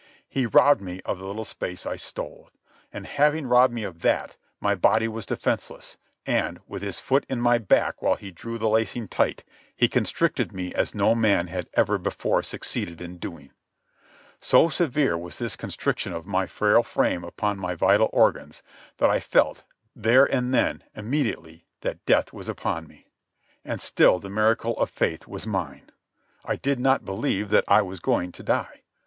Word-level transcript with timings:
He 0.27 0.47
robbed 0.47 0.81
me 0.81 0.99
of 1.05 1.19
the 1.19 1.27
little 1.27 1.45
space 1.45 1.85
I 1.85 1.95
stole. 1.95 2.49
And, 2.91 3.05
having 3.05 3.45
robbed 3.45 3.71
me 3.71 3.83
of 3.83 3.99
that, 3.99 4.35
my 4.59 4.73
body 4.73 5.07
was 5.07 5.27
defenceless, 5.27 5.95
and, 6.25 6.57
with 6.65 6.81
his 6.81 6.99
foot 6.99 7.23
in 7.29 7.39
my 7.39 7.59
back 7.59 8.01
while 8.01 8.15
he 8.15 8.31
drew 8.31 8.57
the 8.57 8.67
lacing 8.67 9.09
light, 9.19 9.43
he 9.75 9.87
constricted 9.87 10.51
me 10.53 10.73
as 10.73 10.95
no 10.95 11.13
man 11.13 11.45
had 11.49 11.69
ever 11.75 11.99
before 11.99 12.41
succeeded 12.41 12.99
in 12.99 13.17
doing. 13.19 13.51
So 14.39 14.69
severe 14.69 15.15
was 15.19 15.37
this 15.37 15.55
constriction 15.55 16.13
of 16.13 16.25
my 16.25 16.47
frail 16.47 16.81
frame 16.81 17.23
upon 17.23 17.59
my 17.59 17.75
vital 17.75 18.09
organs 18.11 18.63
that 18.97 19.11
I 19.11 19.19
felt, 19.19 19.65
there 19.95 20.25
and 20.25 20.51
then, 20.51 20.83
immediately, 20.95 21.67
that 21.81 22.03
death 22.07 22.33
was 22.33 22.49
upon 22.49 22.87
me. 22.87 23.05
And 23.63 23.79
still 23.79 24.17
the 24.17 24.31
miracle 24.31 24.75
of 24.79 24.89
faith 24.89 25.27
was 25.27 25.45
mine. 25.45 25.91
I 26.43 26.55
did 26.55 26.79
not 26.79 27.05
believe 27.05 27.49
that 27.49 27.65
I 27.67 27.83
was 27.83 27.99
going 27.99 28.31
to 28.31 28.41
die. 28.41 28.81